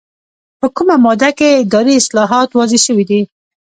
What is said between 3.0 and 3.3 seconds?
دي؟